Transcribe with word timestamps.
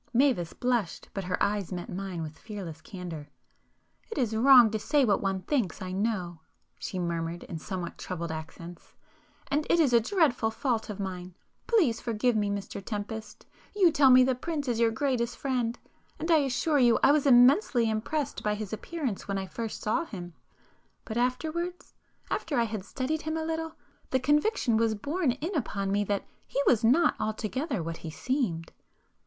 Mavis 0.15 0.53
blushed, 0.53 1.09
but 1.13 1.25
her 1.25 1.37
eyes 1.43 1.71
met 1.71 1.87
mine 1.87 2.23
with 2.23 2.35
fearless 2.35 2.81
candour. 2.81 3.25
[p 4.01 4.15
322]"It 4.15 4.17
is 4.19 4.35
wrong 4.35 4.71
to 4.71 4.79
say 4.79 5.05
what 5.05 5.21
one 5.21 5.43
thinks, 5.43 5.79
I 5.79 5.91
know,—" 5.91 6.39
she 6.79 6.97
murmured 6.97 7.43
in 7.43 7.59
somewhat 7.59 7.99
troubled 7.99 8.31
accents—"And 8.31 9.67
it 9.69 9.79
is 9.79 9.93
a 9.93 9.99
dreadful 9.99 10.49
fault 10.49 10.89
of 10.89 10.99
mine. 10.99 11.35
Please 11.67 12.01
forgive 12.01 12.35
me 12.35 12.49
Mr 12.49 12.83
Tempest! 12.83 13.45
You 13.75 13.91
tell 13.91 14.09
me 14.09 14.23
the 14.23 14.33
prince 14.33 14.67
is 14.67 14.79
your 14.79 14.89
greatest 14.89 15.37
friend,—and 15.37 16.31
I 16.31 16.37
assure 16.37 16.79
you 16.79 16.97
I 17.03 17.11
was 17.11 17.27
immensely 17.27 17.87
impressed 17.87 18.41
by 18.41 18.55
his 18.55 18.73
appearance 18.73 19.27
when 19.27 19.37
I 19.37 19.45
first 19.45 19.81
saw 19.83 20.05
him,... 20.05 20.33
but 21.05 21.15
afterwards,... 21.15 21.93
after 22.31 22.59
I 22.59 22.63
had 22.63 22.83
studied 22.85 23.21
him 23.21 23.37
a 23.37 23.45
little, 23.45 23.75
the 24.09 24.19
conviction 24.19 24.77
was 24.77 24.95
borne 24.95 25.33
in 25.33 25.53
upon 25.55 25.91
me 25.91 26.03
that 26.05 26.25
he 26.47 26.59
was 26.65 26.83
not 26.83 27.13
altogether 27.19 27.83
what 27.83 27.97
he 27.97 28.09
seemed." 28.09 28.71